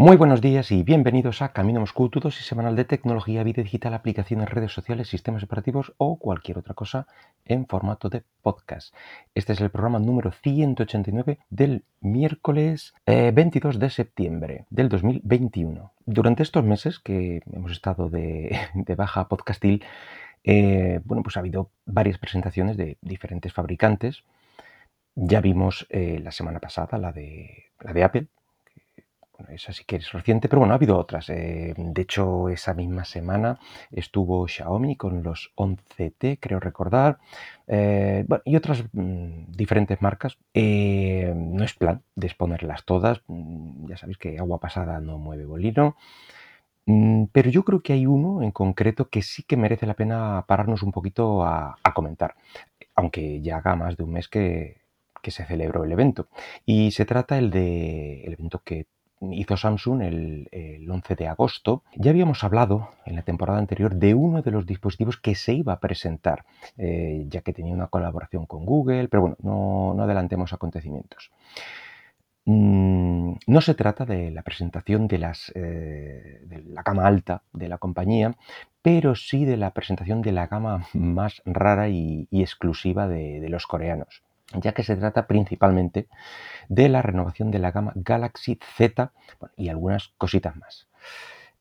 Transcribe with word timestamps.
Muy 0.00 0.16
buenos 0.16 0.40
días 0.40 0.70
y 0.70 0.84
bienvenidos 0.84 1.42
a 1.42 1.52
Camino 1.52 1.80
Moscú, 1.80 2.08
tu 2.08 2.20
dosis 2.20 2.46
semanal 2.46 2.76
de 2.76 2.84
tecnología, 2.84 3.42
vida 3.42 3.64
digital, 3.64 3.94
aplicaciones, 3.94 4.48
redes 4.48 4.70
sociales, 4.70 5.08
sistemas 5.08 5.42
operativos 5.42 5.92
o 5.96 6.20
cualquier 6.20 6.58
otra 6.58 6.74
cosa 6.74 7.08
en 7.44 7.66
formato 7.66 8.08
de 8.08 8.22
podcast. 8.40 8.94
Este 9.34 9.54
es 9.54 9.60
el 9.60 9.70
programa 9.70 9.98
número 9.98 10.30
189 10.30 11.40
del 11.50 11.82
miércoles 12.00 12.94
22 13.06 13.74
eh, 13.74 13.78
de 13.80 13.90
septiembre 13.90 14.66
del 14.70 14.88
2021. 14.88 15.92
Durante 16.06 16.44
estos 16.44 16.62
meses 16.62 17.00
que 17.00 17.42
hemos 17.52 17.72
estado 17.72 18.08
de, 18.08 18.56
baja 18.96 19.26
podcastil, 19.26 19.82
eh, 20.44 21.00
bueno, 21.06 21.24
pues 21.24 21.36
ha 21.36 21.40
habido 21.40 21.72
varias 21.86 22.18
presentaciones 22.18 22.76
de 22.76 22.98
diferentes 23.02 23.52
fabricantes. 23.52 24.22
Ya 25.16 25.40
vimos 25.40 25.88
eh, 25.90 26.20
la 26.22 26.30
semana 26.30 26.60
pasada 26.60 26.98
la 26.98 27.10
de, 27.10 27.64
la 27.80 27.92
de 27.92 28.04
Apple, 28.04 28.28
esa 29.48 29.72
sí 29.72 29.84
que 29.84 29.96
es 29.96 30.12
reciente, 30.12 30.48
pero 30.48 30.60
bueno, 30.60 30.74
ha 30.74 30.76
habido 30.76 30.98
otras. 30.98 31.30
Eh, 31.30 31.74
de 31.76 32.02
hecho, 32.02 32.48
esa 32.48 32.74
misma 32.74 33.04
semana 33.04 33.58
estuvo 33.90 34.46
Xiaomi 34.48 34.96
con 34.96 35.22
los 35.22 35.52
11T, 35.56 36.38
creo 36.40 36.60
recordar, 36.60 37.18
eh, 37.66 38.26
y 38.44 38.56
otras 38.56 38.84
mm, 38.92 39.52
diferentes 39.52 40.02
marcas. 40.02 40.38
Eh, 40.54 41.32
no 41.36 41.64
es 41.64 41.74
plan 41.74 42.02
de 42.16 42.26
exponerlas 42.26 42.84
todas, 42.84 43.22
mm, 43.28 43.88
ya 43.88 43.96
sabéis 43.96 44.18
que 44.18 44.38
agua 44.38 44.58
pasada 44.58 45.00
no 45.00 45.18
mueve 45.18 45.44
bolino. 45.46 45.96
Mm, 46.86 47.26
pero 47.32 47.50
yo 47.50 47.64
creo 47.64 47.82
que 47.82 47.92
hay 47.92 48.06
uno 48.06 48.42
en 48.42 48.50
concreto 48.50 49.08
que 49.10 49.22
sí 49.22 49.42
que 49.42 49.56
merece 49.56 49.86
la 49.86 49.94
pena 49.94 50.44
pararnos 50.48 50.82
un 50.82 50.92
poquito 50.92 51.44
a, 51.44 51.76
comentar, 51.94 52.34
aunque 52.94 53.40
ya 53.42 53.58
haga 53.58 53.76
más 53.76 53.96
de 53.96 54.04
un 54.04 54.12
mes 54.12 54.28
que, 54.28 54.82
que 55.22 55.30
se 55.30 55.44
celebró 55.46 55.84
el 55.84 55.92
evento. 55.92 56.28
Y 56.66 56.92
se 56.92 57.04
trata 57.06 57.38
el 57.38 57.50
de 57.50 58.24
el 58.24 58.32
evento 58.34 58.62
que 58.64 58.86
hizo 59.20 59.56
Samsung 59.56 60.02
el, 60.02 60.86
11 60.88 61.16
de 61.16 61.28
agosto, 61.28 61.82
ya 61.96 62.10
habíamos 62.10 62.44
hablado 62.44 62.90
en 63.04 63.16
la 63.16 63.22
temporada 63.22 63.58
anterior 63.58 63.94
de 63.94 64.14
uno 64.14 64.42
de 64.42 64.50
los 64.50 64.66
dispositivos 64.66 65.16
que 65.16 65.34
se 65.34 65.54
iba 65.54 65.72
a 65.72 65.80
presentar, 65.80 66.44
eh, 66.76 67.24
ya 67.28 67.42
que 67.42 67.52
tenía 67.52 67.74
una 67.74 67.88
colaboración 67.88 68.46
con 68.46 68.64
Google, 68.64 69.08
pero 69.08 69.22
bueno, 69.22 69.36
no, 69.42 70.02
adelantemos 70.02 70.52
acontecimientos. 70.52 71.30
Mm, 72.44 73.34
no 73.46 73.60
se 73.60 73.74
trata 73.74 74.06
de 74.06 74.30
la 74.30 74.42
presentación 74.42 75.06
de, 75.06 75.18
las, 75.18 75.52
eh, 75.54 76.40
la 76.66 76.82
gama 76.82 77.06
alta 77.06 77.42
de 77.52 77.68
la 77.68 77.78
compañía, 77.78 78.34
pero 78.80 79.14
sí 79.14 79.44
de 79.44 79.58
la 79.58 79.72
presentación 79.72 80.22
de 80.22 80.32
la 80.32 80.46
gama 80.46 80.86
más 80.94 81.42
rara 81.44 81.88
y, 81.88 82.26
exclusiva 82.30 83.06
de 83.06 83.46
los 83.48 83.66
coreanos 83.66 84.22
ya 84.54 84.72
que 84.72 84.82
se 84.82 84.96
trata 84.96 85.26
principalmente 85.26 86.08
de 86.68 86.88
la 86.88 87.02
renovación 87.02 87.50
de 87.50 87.58
la 87.58 87.70
gama 87.70 87.92
Galaxy 87.94 88.58
Z 88.76 89.12
y 89.56 89.68
algunas 89.68 90.08
cositas 90.18 90.56
más. 90.56 90.88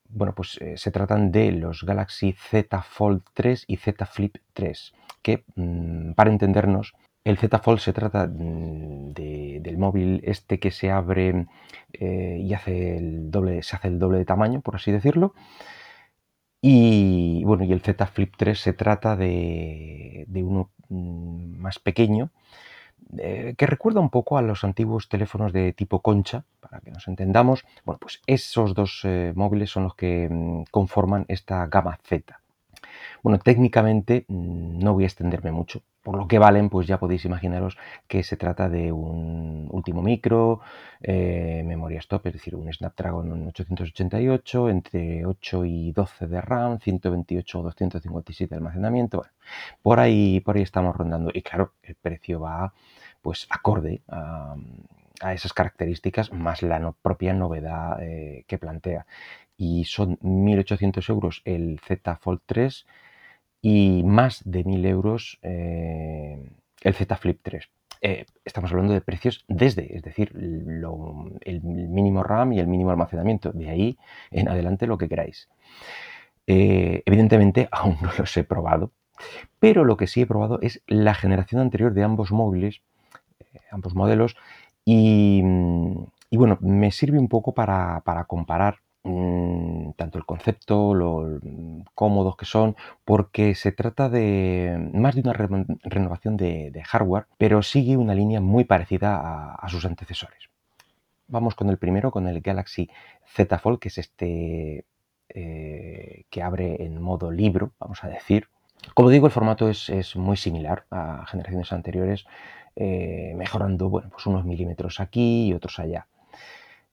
Bueno, 0.10 0.34
pues 0.34 0.58
eh, 0.62 0.78
se 0.78 0.92
tratan 0.92 1.32
de 1.32 1.52
los 1.52 1.84
Galaxy 1.84 2.34
Z 2.34 2.82
Fold 2.82 3.24
3 3.34 3.66
y 3.68 3.78
Z 3.78 4.06
Flip 4.06 4.38
3, 4.54 4.94
que 5.22 5.44
mm, 5.56 6.14
para 6.14 6.32
entendernos, 6.32 6.94
el 7.26 7.38
Z 7.38 7.60
Fold 7.60 7.80
se 7.80 7.92
trata 7.92 8.26
mm, 8.26 9.12
del 9.14 9.78
móvil 9.78 10.22
este 10.24 10.60
que 10.60 10.72
se 10.72 10.92
abre 10.92 11.48
eh, 11.92 12.40
y 12.42 12.54
hace 12.54 12.98
el 12.98 13.30
doble, 13.32 13.64
se 13.64 13.76
hace 13.76 13.90
el 13.90 14.00
doble 14.00 14.20
de 14.20 14.26
tamaño, 14.26 14.62
por 14.62 14.76
así 14.76 14.92
decirlo. 14.92 15.34
Y 16.62 17.44
bueno, 17.46 17.64
y 17.66 17.72
el 17.72 17.82
Z 17.82 18.06
Flip 18.08 18.34
3 18.36 18.60
se 18.60 18.74
trata 18.74 19.16
de, 19.16 20.26
uno 20.36 20.72
mm, 20.90 21.58
más 21.60 21.80
pequeño, 21.80 22.32
eh, 23.18 23.56
que 23.58 23.66
recuerda 23.66 24.00
un 24.00 24.10
poco 24.10 24.38
a 24.38 24.42
los 24.42 24.64
antiguos 24.64 25.10
teléfonos 25.10 25.54
de 25.54 25.74
tipo 25.74 26.02
concha, 26.02 26.44
para 26.60 26.80
que 26.80 26.92
nos 26.92 27.08
entendamos. 27.08 27.66
Bueno, 27.86 28.00
pues 28.00 28.22
esos 28.28 28.74
dos 28.74 29.02
eh, 29.04 29.34
móviles 29.36 29.70
son 29.70 29.84
los 29.84 29.96
que 29.96 30.28
mm, 30.30 30.64
conforman 30.72 31.26
esta 31.28 31.66
gama 31.68 31.98
Z. 32.04 32.40
Bueno, 33.24 33.40
técnicamente 33.40 34.26
mm, 34.28 34.80
no 34.80 34.94
voy 34.94 35.04
a 35.04 35.08
extenderme 35.08 35.52
mucho. 35.52 35.82
Por 36.08 36.16
lo 36.16 36.26
que 36.26 36.40
valen, 36.40 36.70
pues 36.70 36.88
ya 36.88 37.00
podéis 37.00 37.26
imaginaros 37.26 37.78
que 38.08 38.24
se 38.24 38.38
trata 38.38 38.70
de 38.70 38.94
un 38.94 39.68
último 39.72 40.02
micro, 40.02 40.62
eh, 41.02 41.64
memoria 41.66 42.00
stop, 42.00 42.28
es 42.28 42.32
decir, 42.32 42.56
un 42.56 42.72
Snapdragon 42.72 43.48
888, 43.48 44.70
entre 44.70 45.26
8 45.26 45.66
y 45.66 45.92
12 45.92 46.28
de 46.28 46.40
RAM, 46.40 46.80
128 46.80 47.60
o 47.60 47.64
257 47.64 48.50
de 48.50 48.56
almacenamiento. 48.56 49.18
Bueno, 49.18 49.34
por 49.82 50.00
ahí, 50.00 50.40
por 50.40 50.56
ahí 50.56 50.62
estamos 50.62 50.96
rondando. 50.96 51.30
Y 51.34 51.42
claro, 51.42 51.74
el 51.84 51.96
precio 51.96 52.40
va 52.40 52.72
pues 53.22 53.46
acorde 53.50 54.02
a, 54.08 54.56
esas 55.34 55.52
características 55.52 56.32
más 56.32 56.62
la 56.62 56.94
propia 57.02 57.34
novedad 57.34 58.02
eh, 58.02 58.46
que 58.48 58.58
plantea. 58.58 59.06
Y 59.58 59.84
son 59.84 60.18
1.800 60.20 61.10
euros 61.10 61.42
el 61.44 61.82
Z 61.86 62.16
Fold 62.16 62.40
3 62.46 62.86
y 63.62 64.04
más 64.04 64.42
de 64.46 64.64
1.000 64.64 64.86
euros 64.86 65.40
eh, 65.42 66.52
el 66.82 66.94
Z 66.94 67.16
Flip 67.18 67.40
3. 67.42 67.70
Eh, 68.02 68.26
estamos 68.46 68.72
hablando 68.72 68.94
de 68.94 69.02
precios 69.02 69.44
desde, 69.48 69.96
es 69.96 70.04
decir, 70.04 70.32
el 70.36 71.62
mínimo 71.64 72.24
RAM 72.24 72.54
y 72.54 72.60
el 72.60 72.68
mínimo 72.68 72.92
almacenamiento. 72.92 73.52
De 73.52 73.70
ahí 73.70 73.98
en 74.32 74.50
adelante 74.50 74.88
lo 74.88 74.98
que 74.98 75.10
queráis. 75.10 75.50
evidentemente 76.46 77.68
aún 77.72 77.98
no 78.02 78.12
los 78.18 78.38
he 78.38 78.44
probado, 78.44 78.92
pero 79.60 79.84
lo 79.84 79.98
que 79.98 80.08
sí 80.08 80.22
he 80.22 80.28
probado 80.28 80.60
es 80.62 80.84
la 80.88 81.16
generación 81.16 81.62
anterior 81.62 81.94
de 81.94 82.04
ambos 82.04 82.32
móviles 82.32 82.82
ambos 83.72 83.96
modelos. 83.96 84.36
Y, 84.86 85.42
bueno, 86.32 86.58
me 86.62 86.92
sirve 86.92 87.20
un 87.20 87.28
poco 87.28 87.54
para, 87.54 88.02
comparar 88.28 88.80
mm, 89.08 89.92
tanto 89.96 90.18
el 90.18 90.26
concepto, 90.26 90.94
lo 90.94 91.40
cómodos 91.94 92.36
que 92.38 92.46
son, 92.46 92.76
porque 93.06 93.56
se 93.56 93.72
trata 93.72 94.10
de 94.10 94.90
más 94.94 95.16
de 95.16 95.22
una 95.22 95.34
renovación 95.34 96.38
de, 96.38 96.84
hardware, 96.86 97.26
pero 97.38 97.64
sigue 97.64 97.98
una 97.98 98.14
línea 98.14 98.42
muy 98.42 98.66
parecida 98.66 99.56
a, 99.56 99.70
sus 99.70 99.86
antecesores. 99.86 100.50
Vamos 101.28 101.56
con 101.56 101.70
el 101.70 101.78
primero, 101.78 102.12
con 102.12 102.28
el 102.28 102.42
Galaxy 102.42 102.90
Z 103.26 103.58
Fold, 103.60 103.80
que 103.80 103.90
es 103.90 103.98
este 103.98 104.86
eh, 105.30 106.24
que 106.30 106.42
abre 106.42 106.84
en 106.84 107.02
modo 107.02 107.32
libro, 107.32 107.72
vamos 107.80 108.04
a 108.04 108.08
decir. 108.08 108.48
Como 108.94 109.10
digo, 109.10 109.26
el 109.26 109.34
formato 109.34 109.70
es, 109.70 109.90
es 109.90 110.16
muy 110.16 110.38
similar 110.38 110.86
a 110.92 111.26
generaciones 111.28 111.74
anteriores. 111.74 112.26
Eh, 112.80 113.34
mejorando 113.36 113.90
bueno, 113.90 114.10
pues 114.12 114.28
unos 114.28 114.46
milímetros 114.46 115.00
aquí 115.00 115.48
y 115.48 115.54
otros 115.54 115.80
allá. 115.80 116.08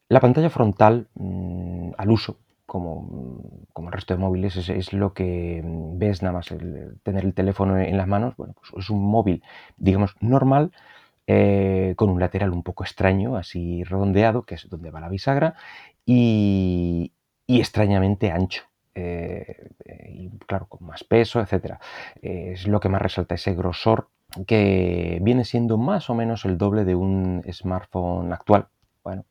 La 0.09 0.21
pantalla 0.21 0.51
frontal 0.51 1.09
mm, 1.15 1.93
al 1.97 2.11
uso, 2.11 2.39
como, 2.67 3.41
como, 3.73 3.89
el 3.89 3.93
resto 3.93 4.15
de 4.15 4.21
móviles, 4.21 4.57
es, 4.69 4.93
lo 4.93 5.15
que 5.15 5.63
mm, 5.65 5.99
ves 5.99 6.23
nada 6.23 6.35
más 6.35 6.49
tener 7.03 7.25
el 7.25 7.35
teléfono 7.35 7.79
en 7.79 7.97
las 7.97 8.07
manos. 8.07 8.37
Bueno, 8.37 8.55
pues 8.55 8.85
es 8.85 8.91
un 8.91 9.03
móvil, 9.03 9.43
digamos, 9.77 10.15
normal, 10.21 10.73
eh, 11.27 11.95
con 11.97 12.11
un 12.11 12.21
lateral 12.21 12.51
un 12.51 12.63
poco 12.63 12.85
extraño, 12.85 13.37
así 13.37 13.83
redondeado, 13.85 14.43
que 14.43 14.57
es 14.57 14.69
donde 14.69 14.91
va 14.91 15.01
la 15.01 15.09
bisagra, 15.09 15.55
y, 16.05 17.13
extrañamente 17.49 18.31
ancho. 18.31 18.65
Eh, 18.97 19.71
y 20.09 20.31
claro, 20.47 20.67
con 20.67 20.87
más 20.87 21.03
peso, 21.03 21.41
etc. 21.41 21.79
es 22.23 22.69
lo 22.69 22.79
que 22.79 22.89
más 22.89 23.03
resalta 23.03 23.35
ese 23.35 23.55
grosor 23.55 24.09
que 24.47 25.19
viene 25.23 25.45
siendo 25.45 25.79
más 25.79 26.11
o 26.11 26.15
menos 26.15 26.45
el 26.45 26.59
doble 26.59 26.85
de 26.85 26.95
un 26.95 27.43
smartphone 27.51 28.33
actual. 28.33 28.69
Bueno, 29.03 29.25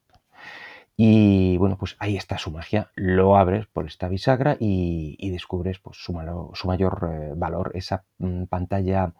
y 0.95 1.57
bueno, 1.57 1.77
pues 1.77 1.95
ahí 1.99 2.17
está 2.17 2.37
su 2.37 2.51
magia. 2.51 2.91
Lo 2.95 3.35
abres 3.37 3.65
por 3.67 3.87
esta 3.87 4.07
bisagra 4.07 4.57
y, 4.59 5.29
descubres 5.31 5.79
pues, 5.79 5.97
su, 5.97 6.13
mayor 6.13 7.09
eh, 7.11 7.33
valor, 7.35 7.71
esa 7.75 8.05
mm, 8.19 8.43
pantalla 8.45 9.13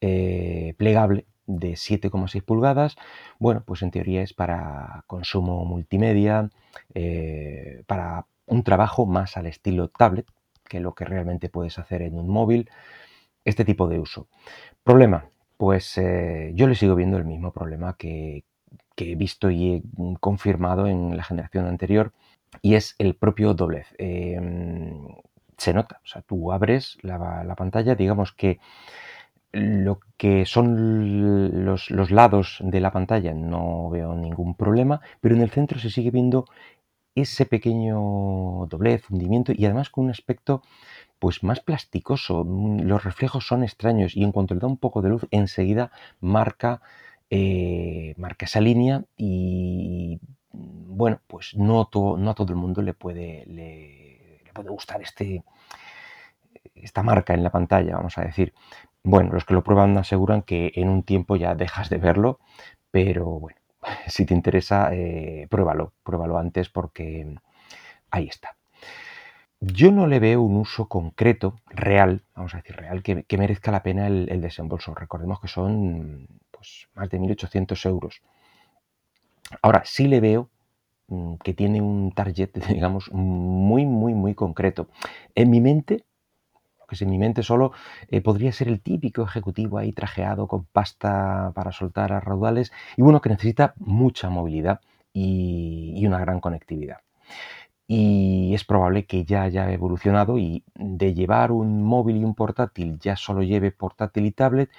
eh, 0.00 0.74
plegable 0.78 1.26
de 1.46 1.72
7,6 1.72 2.44
pulgadas. 2.44 2.96
Bueno, 3.38 3.64
pues 3.66 3.82
en 3.82 3.90
teoría 3.90 4.22
es 4.22 4.32
para 4.32 5.04
consumo 5.08 5.64
multimedia, 5.64 6.50
eh, 6.94 7.82
para 7.86 8.26
un 8.46 8.62
trabajo 8.62 9.06
más 9.06 9.36
al 9.36 9.46
estilo 9.46 9.88
tablet, 9.88 10.26
que 10.68 10.80
lo 10.80 10.94
que 10.94 11.04
realmente 11.04 11.48
puedes 11.48 11.78
hacer 11.78 12.02
en 12.02 12.14
un 12.14 12.28
móvil 12.28 12.70
este 13.44 13.64
tipo 13.64 13.88
de 13.88 13.98
uso. 13.98 14.28
Problema, 14.84 15.30
pues 15.56 15.96
yo 16.54 16.68
le 16.68 16.74
sigo 16.74 16.94
viendo 16.94 17.18
el 17.18 17.24
mismo 17.24 17.52
problema 17.52 17.96
que, 17.96 18.44
he 18.96 19.14
visto 19.14 19.50
y 19.50 19.74
he 19.74 19.82
confirmado 20.20 20.86
en 20.86 21.16
la 21.16 21.24
generación 21.24 21.66
anterior 21.66 22.12
y 22.60 22.74
es 22.74 22.94
el 22.98 23.14
propio 23.14 23.54
doblez. 23.54 23.94
Em, 23.98 25.08
se 25.56 25.72
nota, 25.72 26.00
o 26.04 26.06
sea, 26.06 26.22
tú 26.22 26.52
abres 26.52 26.98
la, 27.02 27.54
pantalla, 27.56 27.94
digamos 27.94 28.32
que 28.32 28.58
lo 29.52 30.00
que 30.16 30.46
son 30.46 31.64
los, 31.64 31.90
los, 31.90 32.10
lados 32.10 32.58
de 32.62 32.80
la 32.80 32.90
pantalla 32.90 33.34
no 33.34 33.90
veo 33.90 34.14
ningún 34.14 34.54
problema, 34.54 35.00
pero 35.20 35.34
en 35.34 35.42
el 35.42 35.50
centro 35.50 35.78
se 35.78 35.90
sigue 35.90 36.10
viendo 36.10 36.46
ese 37.14 37.44
pequeño 37.44 38.66
doblez, 38.68 39.08
hundimiento 39.10 39.52
y 39.54 39.64
además 39.66 39.90
con 39.90 40.04
un 40.04 40.10
aspecto 40.10 40.62
pues 41.18 41.42
más 41.44 41.60
plasticoso, 41.60 42.44
mm, 42.44 42.80
los 42.80 43.04
reflejos 43.04 43.46
son 43.46 43.62
extraños 43.62 44.16
y 44.16 44.24
en 44.24 44.32
cuanto 44.32 44.54
le 44.54 44.60
da 44.60 44.66
un 44.66 44.78
poco 44.78 45.02
de 45.02 45.10
luz 45.10 45.26
enseguida 45.30 45.92
marca, 46.20 46.80
eh, 47.34 48.12
marca 48.18 48.44
esa 48.44 48.60
línea 48.60 49.04
y 49.16 50.20
bueno, 50.52 51.18
pues 51.26 51.54
no, 51.56 51.88
no 52.18 52.30
a 52.30 52.34
todo 52.34 52.52
el 52.52 52.56
mundo 52.56 52.82
le 52.82 52.92
puede, 52.92 53.46
le, 53.46 54.42
puede 54.52 54.68
gustar 54.68 55.00
este, 55.00 55.42
esta 56.74 57.02
marca 57.02 57.32
en 57.32 57.42
la 57.42 57.48
pantalla, 57.48 57.96
vamos 57.96 58.18
a 58.18 58.22
decir. 58.22 58.52
Bueno, 59.02 59.32
los 59.32 59.46
que 59.46 59.54
lo 59.54 59.64
prueban 59.64 59.96
aseguran 59.96 60.42
que 60.42 60.72
en 60.74 60.90
un 60.90 61.04
tiempo 61.04 61.36
ya 61.36 61.54
dejas 61.54 61.88
de 61.88 61.96
verlo, 61.96 62.38
pero 62.90 63.24
bueno, 63.24 63.58
si 64.08 64.26
te 64.26 64.34
interesa, 64.34 64.90
eh, 64.92 65.46
pruébalo, 65.48 65.94
pruébalo 66.04 66.36
antes 66.36 66.68
porque 66.68 67.34
ahí 68.10 68.26
está. 68.28 68.56
Yo 69.58 69.90
no 69.90 70.06
le 70.06 70.20
veo 70.20 70.42
un 70.42 70.56
uso 70.56 70.86
concreto, 70.86 71.60
real, 71.70 72.24
vamos 72.36 72.52
a 72.52 72.58
decir 72.58 72.76
real, 72.76 73.02
que, 73.02 73.38
merezca 73.38 73.70
la 73.70 73.82
pena 73.82 74.06
el, 74.06 74.40
desembolso. 74.42 74.94
Recordemos 74.94 75.40
que 75.40 75.48
son 75.48 76.26
más 76.94 77.10
de 77.10 77.18
1.800 77.18 77.86
euros. 77.86 78.22
Ahora, 79.62 79.82
sí 79.84 80.08
le 80.08 80.20
veo 80.20 80.50
mm, 81.08 81.34
que 81.44 81.54
tiene 81.54 81.80
un 81.80 82.12
target, 82.12 82.50
digamos, 82.68 83.10
muy, 83.12 83.86
muy, 83.86 84.14
muy 84.14 84.34
concreto. 84.34 84.88
En 85.34 85.50
mi 85.50 85.60
mente, 85.60 86.04
que 86.88 86.94
es 86.94 87.02
en 87.02 87.10
mi 87.10 87.18
mente 87.18 87.42
solo, 87.42 87.72
eh, 88.08 88.20
podría 88.20 88.52
ser 88.52 88.68
el 88.68 88.80
típico 88.80 89.22
ejecutivo 89.22 89.78
ahí 89.78 89.92
trajeado 89.92 90.46
con 90.46 90.64
pasta 90.64 91.52
para 91.54 91.72
soltar 91.72 92.12
a 92.12 92.20
raudales 92.20 92.72
y 92.96 93.02
bueno, 93.02 93.20
que 93.20 93.30
necesita 93.30 93.74
mucha 93.78 94.30
movilidad 94.30 94.80
y 95.14 96.06
una 96.06 96.18
gran 96.18 96.40
conectividad 96.40 97.00
y 97.94 98.54
es 98.54 98.64
probable 98.64 99.04
que 99.04 99.24
ya 99.26 99.42
haya 99.42 99.70
evolucionado 99.70 100.38
y 100.38 100.64
de 100.74 101.12
llevar 101.12 101.52
un 101.52 101.82
móvil 101.82 102.16
y 102.16 102.24
un 102.24 102.34
portátil 102.34 102.98
ya 102.98 103.16
solo 103.16 103.42
lleve 103.42 103.70
portátil 103.70 104.24
y 104.24 104.30
tablet 104.30 104.70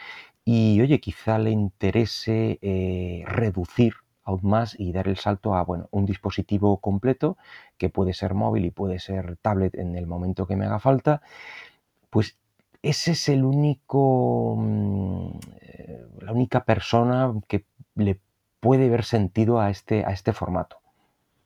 y 0.46 0.82
oye, 0.82 1.00
quizá 1.00 1.40
le 1.40 1.52
interese 1.52 2.60
eh, 2.62 3.24
reducir 3.28 3.94
aún 4.24 4.42
más 4.44 4.80
y 4.80 4.92
dar 4.94 5.08
el 5.08 5.18
salto 5.18 5.56
a 5.56 5.64
bueno, 5.64 5.88
un 5.92 6.06
dispositivo 6.06 6.78
completo 6.80 7.38
que 7.78 7.90
puede 7.90 8.14
ser 8.14 8.34
móvil 8.34 8.66
y 8.66 8.72
puede 8.72 9.00
ser 9.00 9.38
tablet 9.42 9.76
en 9.76 9.96
el 9.96 10.08
momento 10.08 10.48
que 10.48 10.56
me 10.56 10.66
haga 10.66 10.80
falta, 10.80 11.22
pues 12.10 12.38
ese 12.82 13.12
es 13.12 13.30
el 13.30 13.44
único, 13.46 14.56
mm, 14.60 15.40
eh, 15.62 16.06
la 16.22 16.34
única 16.34 16.66
persona 16.66 17.34
que 17.48 17.66
le 17.96 18.20
puede 18.60 18.90
ver 18.90 19.04
sentido 19.06 19.60
a 19.60 19.70
este, 19.70 20.06
a 20.06 20.12
este 20.12 20.34
formato 20.34 20.78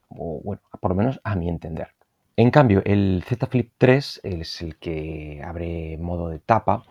o 0.10 0.42
bueno, 0.44 0.62
por 0.80 0.92
lo 0.92 0.96
menos 0.96 1.20
a 1.24 1.36
mi 1.36 1.50
entender. 1.50 1.97
En 2.40 2.52
cambio, 2.52 2.84
el 2.86 3.24
Z 3.26 3.48
Flip 3.48 3.72
3 3.80 4.22
es 4.24 4.62
el 4.62 4.78
que 4.78 5.42
abre 5.44 5.98
modo 5.98 6.30
de 6.30 6.38
tapa, 6.38 6.84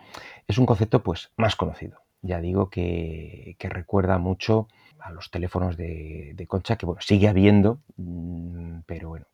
es 0.45 0.57
un 0.57 0.65
concepto 0.65 1.01
pues 1.03 1.31
más 1.37 1.55
conocido. 1.55 2.01
Ya 2.21 2.41
digo 2.41 2.69
que, 2.69 3.55
recuerda 3.57 4.17
mucho 4.17 4.67
a 4.99 5.09
los 5.09 5.31
teléfonos 5.31 5.77
de, 5.77 6.45
concha 6.49 6.75
que 6.75 6.85
bueno, 6.85 6.99
sigue 7.01 7.29
habiendo, 7.29 7.79
mm, 7.95 8.79
pero 8.85 9.07
bueno, 9.07 9.25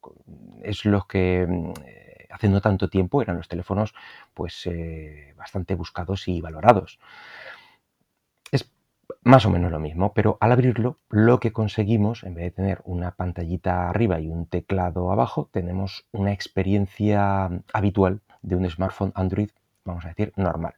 es 0.61 0.85
lo 0.85 1.07
que 1.07 1.47
mm, 1.49 1.73
hace 2.29 2.47
no 2.47 2.61
tanto 2.61 2.89
tiempo 2.89 3.23
eran 3.23 3.37
los 3.37 3.47
teléfonos 3.47 3.95
pues 4.35 4.67
eh, 4.67 5.33
bastante 5.35 5.73
buscados 5.73 6.27
y 6.27 6.41
valorados 6.41 6.99
más 9.23 9.45
o 9.45 9.49
menos 9.49 9.71
lo 9.71 9.79
mismo, 9.79 10.13
pero 10.13 10.37
al 10.41 10.51
abrirlo 10.51 10.97
lo 11.09 11.39
que 11.39 11.53
conseguimos, 11.53 12.23
en 12.23 12.35
vez 12.35 12.45
de 12.45 12.51
tener 12.51 12.81
una 12.85 13.11
pantallita 13.11 13.89
arriba 13.89 14.19
y 14.19 14.27
un 14.27 14.45
teclado 14.45 15.11
abajo, 15.11 15.49
tenemos 15.51 16.05
una 16.11 16.31
experiencia 16.31 17.49
habitual 17.73 18.21
de 18.41 18.55
un 18.55 18.69
smartphone 18.69 19.13
Android, 19.15 19.49
vamos 19.85 20.05
a 20.05 20.09
decir, 20.09 20.33
normal. 20.35 20.75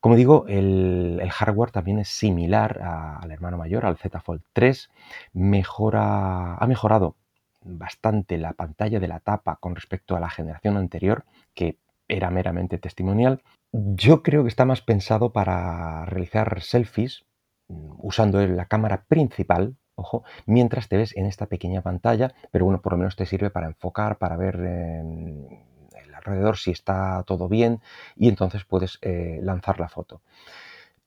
Como 0.00 0.14
digo, 0.14 0.44
el, 0.46 1.20
hardware 1.32 1.72
también 1.72 1.98
es 1.98 2.08
similar 2.08 2.80
al 2.80 3.30
hermano 3.30 3.56
mayor, 3.58 3.84
al 3.84 3.96
Z 3.96 4.20
Fold 4.20 4.42
3. 4.52 4.88
Mejora, 5.32 6.54
ha 6.54 6.66
mejorado 6.68 7.16
bastante 7.62 8.38
la 8.38 8.52
pantalla 8.52 9.00
de 9.00 9.08
la 9.08 9.18
tapa 9.18 9.56
con 9.56 9.74
respecto 9.74 10.14
a 10.14 10.20
la 10.20 10.30
generación 10.30 10.76
anterior, 10.76 11.24
que 11.54 11.78
era 12.06 12.30
meramente 12.30 12.78
testimonial. 12.78 13.42
Yo 13.72 14.22
creo 14.22 14.44
que 14.44 14.48
está 14.48 14.64
más 14.64 14.80
pensado 14.80 15.32
para 15.32 16.04
realizar 16.04 16.62
selfies, 16.62 17.25
usando 17.68 18.44
la 18.46 18.66
cámara 18.66 19.04
principal, 19.08 19.76
ojo, 19.94 20.24
mientras 20.46 20.88
te 20.88 20.96
ves 20.96 21.16
en 21.16 21.26
esta 21.26 21.46
pequeña 21.46 21.82
pantalla, 21.82 22.34
pero 22.50 22.64
bueno, 22.64 22.80
por 22.80 22.92
lo 22.92 22.98
menos 22.98 23.16
te 23.16 23.26
sirve 23.26 23.50
para 23.50 23.66
enfocar, 23.66 24.18
para 24.18 24.36
ver 24.36 24.56
el 24.56 26.14
alrededor 26.14 26.56
si 26.56 26.70
está 26.70 27.22
todo 27.26 27.48
bien 27.48 27.80
y 28.16 28.28
entonces 28.28 28.64
puedes 28.64 28.98
eh, 29.02 29.40
lanzar 29.42 29.80
la 29.80 29.88
foto. 29.88 30.22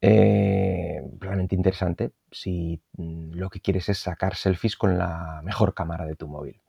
Eh, 0.01 1.03
realmente 1.19 1.55
interesante 1.55 2.13
si 2.31 2.81
mm, 2.93 3.33
lo 3.33 3.49
que 3.49 3.59
quieres 3.59 3.89
es 3.89 3.97
sacar 3.97 4.35
selfies 4.35 4.77
con 4.77 4.97
la 4.97 5.41
mejor 5.43 5.73
cámara 5.73 6.05
de 6.05 6.15
tu 6.15 6.27
móvil. 6.27 6.61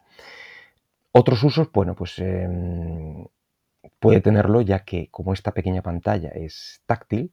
Otros 1.13 1.43
usos, 1.43 1.71
bueno, 1.73 1.95
pues 1.95 2.19
em, 2.19 3.27
puede 3.99 4.21
tenerlo 4.21 4.61
ya 4.61 4.85
que 4.85 5.09
como 5.11 5.33
esta 5.33 5.53
pequeña 5.53 5.83
pantalla 5.83 6.31
es 6.31 6.83
táctil, 6.87 7.33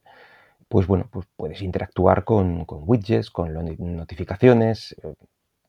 pues 0.68 0.86
bueno, 0.86 1.08
pues 1.10 1.26
puedes 1.36 1.62
interactuar 1.62 2.24
con, 2.24 2.64
widgets, 2.68 3.30
con 3.30 3.54
notificaciones, 3.96 4.94
eh, 5.02 5.14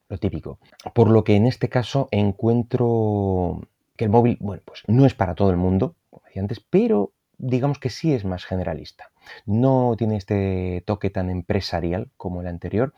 lo 0.09 0.17
típico. 0.17 0.59
Por 0.93 1.09
lo 1.09 1.23
que 1.23 1.35
en 1.35 1.45
este 1.45 1.69
caso 1.69 2.09
encuentro 2.11 3.61
que 3.95 4.05
el 4.05 4.11
móvil, 4.11 4.37
bueno, 4.41 4.61
pues 4.65 4.83
no 4.87 5.05
es 5.05 5.13
para 5.13 5.35
todo 5.35 5.51
el 5.51 5.57
mundo, 5.57 5.95
como 6.09 6.23
decía 6.25 6.41
antes, 6.41 6.59
pero 6.59 7.11
digamos 7.37 7.79
que 7.79 7.89
sí 7.89 8.13
es 8.13 8.25
más 8.25 8.45
generalista. 8.45 9.11
No 9.45 9.95
tiene 9.97 10.17
este 10.17 10.83
toque 10.85 11.09
tan 11.09 11.29
empresarial 11.29 12.09
como 12.17 12.41
el 12.41 12.47
anterior. 12.47 12.93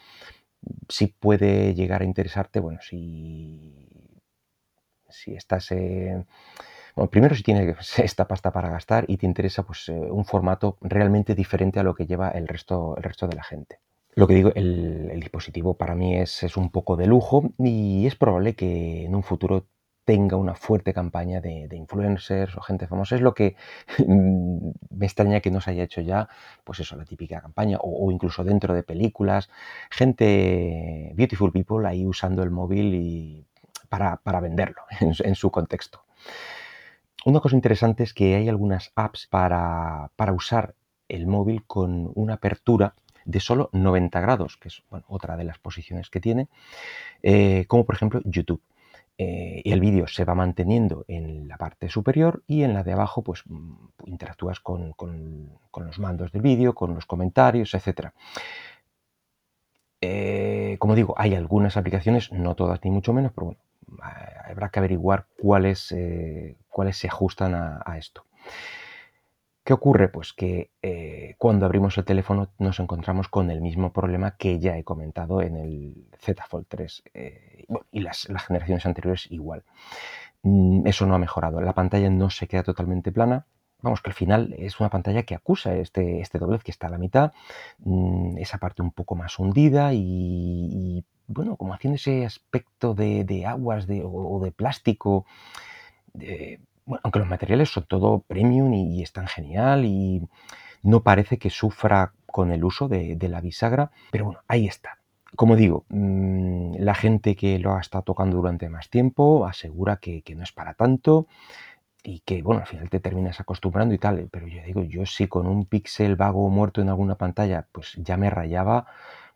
Sí 0.90 1.08
puede 1.08 1.74
llegar 1.76 2.02
a 2.02 2.06
interesarte, 2.06 2.60
bueno, 2.60 2.80
si, 2.82 3.88
si 5.10 5.36
estás... 5.36 5.72
bueno, 6.96 7.10
primero 7.10 7.36
si 7.36 7.44
tienes 7.44 7.78
esta 8.00 8.28
pasta 8.28 8.52
para 8.52 8.70
gastar 8.70 9.06
y 9.08 9.18
te 9.18 9.26
interesa 9.26 9.64
pues, 9.64 9.90
eh, 9.90 9.94
un 9.94 10.26
formato 10.26 10.78
realmente 10.82 11.36
diferente 11.36 11.80
a 11.80 11.84
lo 11.84 11.96
que 11.96 12.06
lleva 12.06 12.30
el 12.30 12.48
resto, 12.48 12.96
el 12.98 13.04
resto 13.04 13.28
de 13.28 13.36
la 13.36 13.44
gente. 13.44 13.80
Lo 14.14 14.28
que 14.28 14.36
digo, 14.36 14.52
el, 14.56 15.20
dispositivo 15.22 15.76
para 15.76 15.96
mí 15.96 16.18
es, 16.18 16.44
es, 16.44 16.58
un 16.58 16.70
poco 16.70 16.98
de 16.98 17.08
lujo 17.08 17.52
y 17.58 18.06
es 18.06 18.16
probable 18.16 18.56
que 18.56 19.06
en 19.06 19.16
un 19.16 19.24
futuro 19.24 19.68
tenga 20.06 20.36
una 20.36 20.56
fuerte 20.56 20.94
campaña 20.94 21.42
de, 21.42 21.70
influencers 21.72 22.56
o 22.58 22.62
gente 22.62 22.88
famosa. 22.88 23.16
Es 23.16 23.22
lo 23.22 23.34
que 23.34 23.56
me 24.08 25.06
extraña 25.06 25.40
que 25.40 25.52
no 25.52 25.62
se 25.62 25.72
haya 25.72 25.84
hecho 25.84 26.02
ya, 26.02 26.28
pues 26.64 26.80
eso, 26.80 26.96
la 26.96 27.06
típica 27.06 27.42
campaña, 27.42 27.78
o, 27.82 28.12
incluso 28.12 28.44
dentro 28.44 28.74
de 28.74 28.84
películas, 28.84 29.50
gente, 29.90 31.14
beautiful 31.16 31.52
people 31.52 31.88
ahí 31.88 32.06
usando 32.06 32.44
el 32.44 32.52
móvil 32.52 32.94
y 32.94 33.46
para, 33.90 34.20
venderlo 34.42 34.84
en 35.00 35.36
su 35.36 35.52
contexto. 35.52 36.04
Una 37.26 37.40
cosa 37.40 37.56
interesante 37.56 38.04
es 38.04 38.14
que 38.14 38.36
hay 38.36 38.50
algunas 38.50 38.92
apps 38.96 39.28
para, 39.28 40.10
usar 40.34 40.76
el 41.08 41.28
móvil 41.28 41.64
con 41.66 42.12
una 42.16 42.36
apertura 42.36 42.96
de 43.26 43.40
solo 43.40 43.70
90 43.74 44.20
grados, 44.22 44.58
que 44.58 44.70
es 44.70 44.84
otra 45.08 45.38
de 45.38 45.44
las 45.44 45.60
posiciones 45.60 46.10
que 46.10 46.20
tiene, 46.20 46.48
eh, 47.22 47.66
como 47.68 47.86
por 47.86 47.96
ejemplo 47.96 48.22
YouTube. 48.26 48.62
Eh, 49.18 49.62
el 49.66 49.80
vídeo 49.82 50.08
se 50.08 50.26
va 50.26 50.34
manteniendo 50.34 51.06
en 51.08 51.48
la 51.48 51.58
parte 51.58 51.90
superior 51.90 52.42
y 52.48 52.64
en 52.64 52.74
la 52.74 52.84
de 52.84 52.94
abajo 52.94 53.22
pues 53.22 53.44
mm, 53.46 53.74
interactúas 54.06 54.60
con, 54.60 54.96
los 55.78 56.00
mandos 56.00 56.32
del 56.32 56.42
vídeo, 56.42 56.74
con 56.74 56.96
los 56.96 57.06
comentarios, 57.06 57.76
etc. 57.76 58.08
Eh, 60.02 60.78
como 60.80 60.96
digo, 60.96 61.14
hay 61.18 61.36
algunas 61.36 61.78
aplicaciones, 61.78 62.32
no 62.32 62.56
todas 62.56 62.84
ni 62.84 62.90
mucho 62.90 63.14
menos, 63.14 63.32
pero 63.32 63.46
bueno, 63.46 63.60
habrá 64.50 64.70
que 64.70 64.80
averiguar 64.80 65.28
cuáles, 65.40 65.92
eh, 65.92 66.56
cuáles 66.72 66.98
se 66.98 67.08
ajustan 67.08 67.54
a, 67.54 67.98
esto. 67.98 68.26
¿Qué 69.64 69.74
ocurre? 69.74 70.10
Pues 70.10 70.34
que 70.34 70.72
eh, 70.82 71.36
cuando 71.38 71.68
abrimos 71.68 71.98
el 71.98 72.06
teléfono 72.06 72.50
nos 72.58 72.80
encontramos 72.80 73.28
con 73.28 73.52
el 73.52 73.62
mismo 73.62 73.94
problema 73.94 74.36
que 74.38 74.58
ya 74.58 74.78
he 74.78 74.84
comentado 74.84 75.42
en 75.42 75.56
el 75.56 76.08
Z 76.20 76.44
Fold 76.50 76.66
3 76.68 77.04
eh, 77.14 77.66
y 77.92 78.00
las, 78.00 78.28
generaciones 78.48 78.86
anteriores 78.88 79.28
igual. 79.30 79.64
Mm, 80.42 80.88
eso 80.88 81.06
no 81.06 81.14
ha 81.14 81.20
mejorado. 81.20 81.62
La 81.62 81.74
pantalla 81.74 82.10
no 82.10 82.32
se 82.32 82.48
queda 82.48 82.64
totalmente 82.64 83.12
plana. 83.12 83.46
Vamos, 83.84 84.02
que 84.02 84.10
al 84.10 84.16
final 84.16 84.56
es 84.58 84.80
una 84.80 84.90
pantalla 84.90 85.24
que 85.24 85.36
acusa 85.36 85.76
este, 85.76 86.22
este 86.22 86.40
doblez 86.40 86.64
que 86.64 86.72
está 86.72 86.88
a 86.88 86.92
la 86.92 87.00
mitad, 87.00 87.34
mm, 87.80 88.38
esa 88.38 88.58
parte 88.58 88.82
un 88.82 88.92
poco 88.92 89.16
más 89.16 89.38
hundida 89.40 89.94
y 89.94 91.04
bueno, 91.34 91.56
como 91.56 91.74
haciendo 91.74 91.96
ese 91.96 92.26
aspecto 92.26 92.94
de, 92.94 93.46
aguas 93.46 93.88
o, 94.04 94.40
de 94.44 94.52
plástico, 94.52 95.26
aunque 97.04 97.20
los 97.20 97.28
materiales 97.28 97.70
son 97.70 97.86
todo 97.86 98.20
premium 98.20 98.74
y, 98.74 99.02
están 99.02 99.28
genial 99.28 99.86
y 99.86 100.28
no 100.84 101.04
parece 101.04 101.38
que 101.38 101.50
sufra 101.50 102.14
con 102.26 102.52
el 102.52 102.64
uso 102.64 102.88
de, 102.88 103.18
la 103.30 103.42
bisagra, 103.42 103.92
pero 104.12 104.26
bueno, 104.26 104.40
ahí 104.48 104.68
está. 104.68 104.98
Como 105.36 105.56
digo, 105.56 105.86
mm, 105.90 106.76
la 106.80 106.94
gente 106.94 107.36
que 107.36 107.60
lo 107.60 107.76
ha 107.76 107.82
estado 107.82 108.04
tocando 108.04 108.38
durante 108.38 108.70
más 108.70 108.90
tiempo 108.90 109.46
asegura 109.46 109.98
que, 109.98 110.24
no 110.36 110.44
es 110.44 110.52
para 110.52 110.74
tanto 110.74 111.28
y 112.04 112.22
que, 112.22 112.42
bueno, 112.42 112.62
al 112.62 112.68
final 112.68 112.90
te 112.90 113.00
terminas 113.00 113.40
acostumbrando 113.40 113.94
y 113.94 114.00
tal, 114.00 114.28
pero 114.32 114.48
yo 114.48 114.62
digo, 114.64 114.84
yo 114.84 115.06
sí 115.06 115.28
con 115.28 115.48
un 115.48 115.66
píxel 115.66 116.16
vago 116.16 116.50
muerto 116.50 116.82
en 116.82 116.90
alguna 116.90 117.16
pantalla, 117.16 117.68
pues 117.72 117.94
ya 117.98 118.18
me 118.18 118.30
rayaba, 118.30 118.88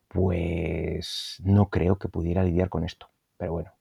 pues 0.07 1.41
no 1.43 1.69
creo 1.69 1.97
que 1.97 2.09
pudiera 2.09 2.43
lidiar 2.43 2.69
con 2.69 2.83
esto. 2.83 3.09
pero 3.37 3.53
bueno. 3.53 3.74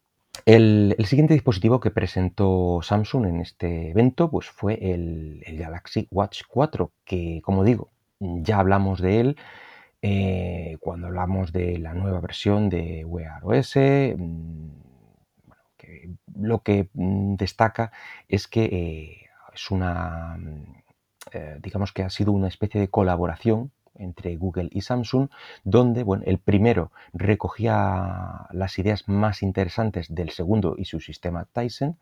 El, 0.45 0.97
siguiente 1.07 1.35
dispositivo 1.35 1.81
que 1.81 1.91
presentó 1.91 2.81
Samsung 2.83 3.27
en 3.27 3.41
este 3.41 3.91
evento 3.91 4.31
pues 4.31 4.49
fue 4.49 4.75
el, 4.93 5.43
Galaxy 5.59 6.07
Watch 6.11 6.43
4, 6.49 6.93
que 7.05 7.41
como 7.43 7.65
digo, 7.65 7.91
ya 8.21 8.59
hablamos 8.59 9.01
de 9.01 9.21
él 9.21 9.37
eh, 10.03 10.77
cuando 10.81 11.07
hablamos 11.07 11.53
de 11.53 11.79
la 11.79 11.95
nueva 11.95 12.21
versión 12.21 12.69
de 12.69 13.05
Wear 13.05 13.41
OS. 13.43 13.77
Mm, 13.77 14.85
lo 16.41 16.63
que 16.63 16.89
mm, 16.93 17.37
destaca 17.37 17.93
es 18.29 18.49
que 18.49 18.65
eh, 18.65 19.27
es 19.55 19.71
una, 19.71 20.37
mm, 20.39 20.63
eh, 21.33 21.59
digamos 21.63 21.93
que 21.93 22.03
ha 22.03 22.11
sido 22.11 22.33
una 22.33 22.49
especie 22.49 22.81
de 22.81 22.89
colaboración 22.89 23.71
entre 23.97 24.37
Google 24.37 24.69
y 24.71 24.83
Samsung, 24.83 25.29
donde 25.65 26.03
bueno, 26.03 26.25
el 26.27 26.39
primero 26.39 26.93
recogía 27.13 28.47
las 28.51 28.79
ideas 28.79 29.09
más 29.09 29.43
interesantes 29.43 30.15
del 30.15 30.31
segundo 30.31 30.75
y 30.77 30.85
su 30.85 31.01
sistema 31.01 31.47
Tyson, 31.53 31.97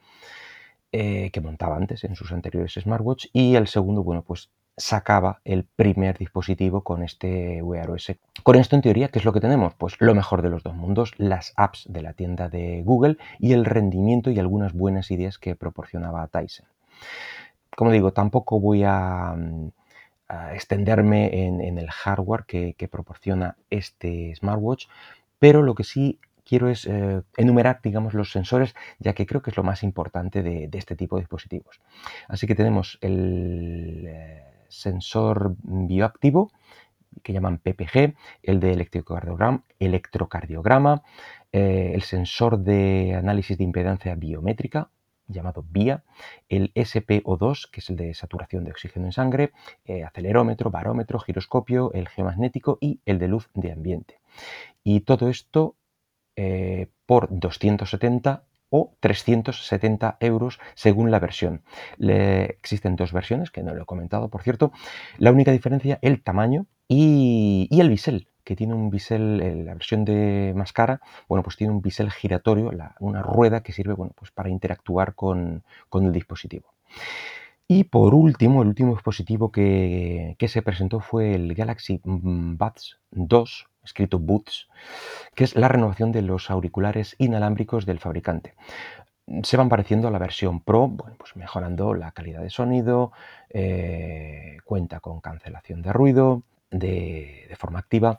eh, 0.93 1.31
que 1.31 1.41
montaba 1.41 1.77
antes 1.77 2.05
en 2.05 2.17
sus 2.17 2.33
anteriores 2.33 2.75
smartwatch, 2.75 3.27
y 3.33 3.55
el 3.55 3.67
segundo, 3.67 4.03
bueno, 4.03 4.23
pues 4.23 4.51
sacaba 4.77 5.41
el 5.45 5.65
primer 5.65 6.19
dispositivo 6.19 6.83
con 6.83 7.03
este 7.03 7.63
Wear 7.63 7.91
OS. 7.91 8.13
Con 8.43 8.57
esto, 8.57 8.77
en 8.77 8.83
teoría, 8.83 9.09
¿qué 9.09 9.19
es 9.19 9.25
lo 9.25 9.33
que 9.33 9.41
tenemos? 9.41 9.75
Pues 9.75 9.97
lo 10.01 10.15
mejor 10.15 10.43
de 10.43 10.51
los 10.51 10.63
dos 10.63 10.75
mundos, 10.75 11.13
las 11.19 11.53
apps 11.57 11.87
de 11.89 12.03
la 12.03 12.15
tienda 12.15 12.49
de 12.49 12.83
Google 12.83 13.19
y 13.39 13.53
el 13.53 13.65
rendimiento 13.65 14.31
y 14.31 14.39
algunas 14.39 14.73
buenas 14.73 15.11
ideas 15.11 15.39
que 15.39 15.55
proporcionaba 15.55 16.27
Tyson. 16.29 16.67
Como 17.77 17.91
digo, 17.91 18.13
tampoco 18.13 18.61
voy 18.61 18.83
a 18.85 19.35
extenderme 20.55 21.47
en, 21.47 21.79
el 21.79 21.91
hardware 21.91 22.45
que, 22.45 22.89
proporciona 22.91 23.57
este 23.71 24.35
smartwatch, 24.35 24.87
pero 25.39 25.63
lo 25.63 25.75
que 25.75 25.85
sí 25.85 26.19
quiero 26.45 26.69
es 26.69 26.87
eh, 26.87 27.23
enumerar, 27.37 27.81
digamos, 27.83 28.15
los 28.15 28.33
sensores, 28.33 28.75
ya 28.99 29.15
que 29.15 29.27
creo 29.27 29.43
que 29.43 29.51
es 29.51 29.57
lo 29.57 29.63
más 29.63 29.83
importante 29.83 30.43
de, 30.43 30.69
este 30.73 30.97
tipo 30.97 31.17
de 31.17 31.23
dispositivos. 31.23 31.81
Así 32.29 32.47
que 32.47 32.55
tenemos 32.55 32.99
el 33.01 34.05
eh, 34.09 34.43
sensor 34.69 35.57
bioactivo, 35.63 36.51
que 37.23 37.33
llaman 37.33 37.59
PPG, 37.59 38.15
el 38.43 38.61
de 38.61 38.73
electrocardiograma, 38.73 39.63
electrocardiograma 39.79 41.03
eh, 41.53 41.93
el 41.95 42.03
sensor 42.03 42.59
de 42.59 43.15
análisis 43.15 43.59
de 43.59 43.65
impedancia 43.65 44.15
biométrica, 44.15 44.89
llamado 45.33 45.65
VIA, 45.69 46.05
el 46.49 46.73
SPO2, 46.75 47.71
que 47.71 47.81
es 47.81 47.91
el 47.91 47.97
de 47.97 48.15
saturación 48.15 48.65
de 48.65 48.71
oxígeno 48.71 49.07
en 49.07 49.13
sangre, 49.13 49.53
eh, 49.85 50.05
acelerómetro, 50.05 50.71
barómetro, 50.71 51.19
giroscopio, 51.19 51.93
el 51.93 52.09
geomagnético 52.09 52.79
y 52.81 53.01
el 53.07 53.19
de 53.19 53.29
luz 53.29 53.49
de 53.55 53.73
ambiente. 53.73 54.21
Y 54.85 55.01
todo 55.01 55.29
esto 55.29 55.77
eh, 56.37 56.89
por 57.07 57.29
270 57.31 58.45
o 58.71 58.97
370 59.01 60.17
euros 60.21 60.59
según 60.75 61.11
la 61.11 61.19
versión. 61.19 61.63
existen 61.99 62.97
dos 62.97 63.13
versiones, 63.13 63.51
que 63.51 63.63
no 63.63 63.75
lo 63.75 63.83
he 63.83 63.87
comentado, 63.87 64.31
por 64.31 64.43
cierto. 64.43 64.73
La 65.19 65.31
única 65.31 65.53
diferencia, 65.53 65.99
el 66.01 66.23
tamaño 66.23 66.67
y 66.89 67.69
el 67.79 67.91
bisel 67.91 68.32
que 68.45 68.57
tiene 68.57 68.75
un 68.75 68.91
bisel, 68.91 69.41
eh, 69.41 69.63
la 69.65 69.75
versión 69.75 70.05
de 70.05 70.53
más 70.57 70.73
cara, 70.73 71.01
bueno, 71.29 71.43
pues 71.43 71.57
tiene 71.57 71.73
un 71.73 71.83
bisel 71.83 72.11
giratorio, 72.11 72.71
una 73.01 73.23
rueda 73.23 73.63
que 73.63 73.73
sirve, 73.73 73.95
bueno, 73.95 74.13
pues 74.17 74.31
para 74.31 74.49
interactuar 74.49 75.15
con, 75.15 75.63
el 75.93 76.13
dispositivo. 76.13 76.73
Y 77.69 77.85
por 77.85 78.15
último, 78.15 78.63
el 78.63 78.69
último 78.69 78.93
dispositivo 78.93 79.51
que, 79.51 80.37
se 80.47 80.63
presentó 80.63 81.01
fue 81.01 81.35
el 81.35 81.55
Galaxy 81.55 82.01
Buds 82.05 82.99
2, 83.13 83.69
escrito 83.85 84.19
Buds, 84.19 84.69
que 85.35 85.45
es 85.45 85.57
la 85.57 85.69
renovación 85.69 86.13
de 86.13 86.23
los 86.23 86.51
auriculares 86.51 87.15
inalámbricos 87.19 87.87
del 87.87 87.99
fabricante. 87.99 88.55
Se 89.45 89.57
van 89.57 89.69
pareciendo 89.69 90.09
a 90.09 90.11
la 90.11 90.19
versión 90.19 90.61
Pro, 90.61 90.89
bueno, 90.89 91.15
pues 91.17 91.37
mejorando 91.37 91.95
la 91.95 92.11
calidad 92.11 92.43
de 92.43 92.51
sonido, 92.51 93.13
eh, 93.51 94.59
cuenta 94.65 95.01
con 95.01 95.21
cancelación 95.21 95.81
de 95.81 95.93
ruido, 95.93 96.43
de, 96.73 97.55
forma 97.57 97.79
activa, 97.79 98.19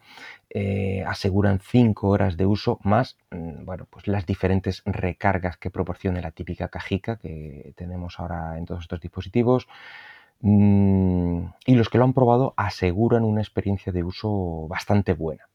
eh, 0.50 1.04
aseguran 1.06 1.60
5 1.60 2.08
horas 2.08 2.38
de 2.38 2.46
uso 2.46 2.80
más 2.84 3.18
mm, 3.32 3.66
bueno, 3.66 3.88
pues 3.90 4.08
las 4.08 4.26
diferentes 4.26 4.84
recargas 4.86 5.58
que 5.58 5.70
proporciona 5.70 6.22
la 6.22 6.32
típica 6.32 6.70
cajica 6.70 7.18
que 7.18 7.74
tenemos 7.76 8.20
ahora 8.20 8.58
en 8.58 8.66
todos 8.66 8.84
estos 8.84 9.02
dispositivos. 9.02 9.68
Mm, 10.42 11.46
y 11.66 11.76
los 11.76 11.90
que 11.90 11.98
lo 11.98 12.04
han 12.04 12.14
probado 12.14 12.54
aseguran 12.58 13.24
una 13.24 13.42
experiencia 13.42 13.92
de 13.92 14.04
uso 14.04 14.68
bastante 14.68 15.14
buena. 15.14 15.48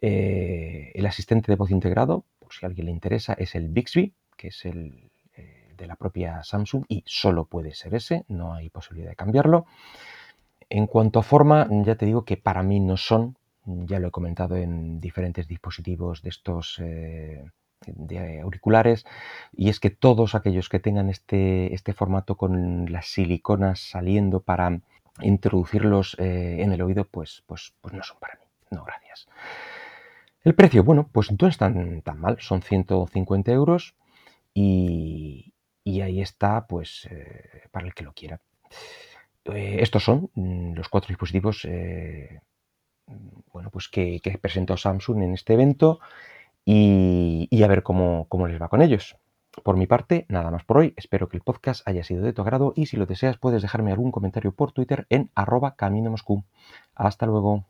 Eh, 0.00 0.92
el 0.94 1.06
asistente 1.06 1.50
de 1.50 1.56
voz 1.56 1.70
integrado, 1.70 2.24
por 2.38 2.52
si 2.52 2.64
a 2.64 2.68
alguien 2.68 2.86
le 2.86 2.92
interesa, 2.92 3.34
es 3.34 3.54
el 3.54 3.68
Bixby, 3.68 4.14
que 4.36 4.48
es 4.48 4.64
el 4.64 5.10
eh, 5.36 5.74
de 5.76 5.86
la 5.86 5.96
propia 5.96 6.44
Samsung 6.44 6.84
y 6.88 7.02
solo 7.06 7.46
puede 7.46 7.74
ser 7.74 7.94
ese, 7.94 8.24
no 8.28 8.54
hay 8.54 8.70
posibilidad 8.70 9.10
de 9.10 9.16
cambiarlo. 9.16 9.66
En 10.70 10.86
cuanto 10.86 11.18
a 11.18 11.22
forma, 11.22 11.66
ya 11.70 11.96
te 11.96 12.06
digo 12.06 12.24
que 12.24 12.36
para 12.36 12.62
mí 12.62 12.80
no 12.80 12.96
son, 12.96 13.36
ya 13.64 13.98
lo 13.98 14.08
he 14.08 14.10
comentado 14.10 14.56
en 14.56 15.00
diferentes 15.00 15.48
dispositivos 15.48 16.22
de 16.22 16.28
estos 16.28 16.78
eh, 16.82 17.44
de 17.86 18.40
auriculares, 18.40 19.06
y 19.52 19.70
es 19.70 19.80
que 19.80 19.90
todos 19.90 20.34
aquellos 20.34 20.68
que 20.68 20.80
tengan 20.80 21.08
este, 21.08 21.72
este 21.74 21.92
formato 21.92 22.36
con 22.36 22.90
las 22.92 23.06
siliconas 23.06 23.80
saliendo 23.80 24.40
para 24.40 24.80
introducirlos 25.22 26.16
eh, 26.18 26.58
en 26.60 26.72
el 26.72 26.82
oído, 26.82 27.04
pues, 27.04 27.42
pues, 27.46 27.72
pues 27.80 27.94
no 27.94 28.02
son 28.02 28.18
para 28.18 28.34
mí. 28.34 28.44
No, 28.70 28.84
gracias. 28.84 29.28
El 30.44 30.54
precio, 30.54 30.84
bueno, 30.84 31.08
pues 31.10 31.30
no 31.32 31.48
es 31.48 31.56
tan, 31.56 32.02
mal, 32.16 32.38
son 32.40 32.62
150 32.62 33.50
euros 33.52 33.94
y, 34.54 35.52
ahí 35.86 36.20
está, 36.20 36.66
pues, 36.66 37.08
eh, 37.10 37.68
para 37.70 37.86
el 37.86 37.94
que 37.94 38.04
lo 38.04 38.12
quiera. 38.12 38.40
Eh, 39.54 39.78
estos 39.80 40.04
son 40.04 40.30
mm, 40.34 40.74
los 40.74 40.88
cuatro 40.88 41.08
dispositivos 41.08 41.64
eh, 41.64 42.40
bueno, 43.52 43.70
pues 43.70 43.88
que, 43.88 44.20
presentó 44.40 44.76
Samsung 44.76 45.22
en 45.22 45.34
este 45.34 45.54
evento 45.54 46.00
y, 46.64 47.48
a 47.62 47.66
ver 47.66 47.82
cómo, 47.82 48.26
cómo, 48.28 48.46
les 48.46 48.60
va 48.60 48.68
con 48.68 48.82
ellos. 48.82 49.16
Por 49.62 49.76
mi 49.76 49.86
parte, 49.86 50.26
nada 50.28 50.50
más 50.50 50.64
por 50.64 50.78
hoy. 50.78 50.94
Espero 50.96 51.28
que 51.28 51.36
el 51.36 51.42
podcast 51.42 51.86
haya 51.88 52.04
sido 52.04 52.22
de 52.22 52.32
tu 52.32 52.42
agrado 52.42 52.72
y 52.76 52.86
si 52.86 52.96
lo 52.96 53.06
deseas 53.06 53.38
puedes 53.38 53.62
dejarme 53.62 53.90
algún 53.90 54.12
comentario 54.12 54.52
por 54.52 54.72
Twitter 54.72 55.06
en 55.08 55.30
arroba 55.34 55.74
camino 55.76 56.14
Hasta 56.94 57.26
luego. 57.26 57.64